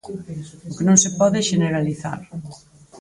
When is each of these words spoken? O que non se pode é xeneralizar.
O 0.69 0.71
que 0.75 0.87
non 0.87 0.97
se 1.03 1.09
pode 1.19 1.37
é 1.41 1.47
xeneralizar. 1.49 2.19